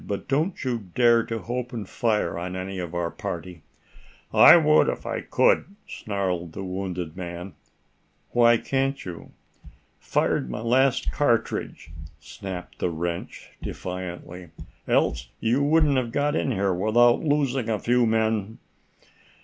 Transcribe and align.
"But 0.07 0.27
don't 0.27 0.63
you 0.63 0.79
dare 0.95 1.21
to 1.27 1.43
open 1.43 1.85
fire 1.85 2.35
upon 2.35 2.55
any 2.55 2.79
of 2.79 2.95
our 2.95 3.11
party!" 3.11 3.61
"I 4.33 4.57
would, 4.57 4.89
if 4.89 5.05
I 5.05 5.21
could," 5.21 5.75
snarled 5.87 6.53
the 6.53 6.63
wounded 6.63 7.15
man. 7.15 7.53
"Why 8.31 8.57
can't 8.57 9.05
you?" 9.05 9.29
"Fired 9.99 10.49
my 10.49 10.61
last 10.61 11.11
cartridge!" 11.11 11.91
snapped 12.19 12.79
the 12.79 12.89
wretch, 12.89 13.51
defiantly. 13.61 14.49
"Else 14.87 15.29
you 15.39 15.61
wouldn't 15.61 15.97
have 15.97 16.11
got 16.11 16.35
in 16.35 16.49
here 16.49 16.73
without 16.73 17.19
losing 17.23 17.69
a 17.69 17.77
few 17.77 18.07
men!" 18.07 18.57